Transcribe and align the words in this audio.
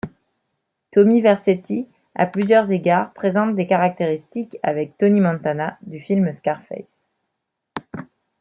Tommy 0.89 1.21
Vercetti, 1.21 1.87
à 2.15 2.25
plusieurs 2.25 2.71
égards, 2.71 3.13
présente 3.13 3.55
des 3.55 3.67
caractéristiques 3.67 4.57
avec 4.63 4.97
Tony 4.97 5.21
Montana 5.21 5.77
du 5.83 5.99
film 5.99 6.33
Scarface. 6.33 6.91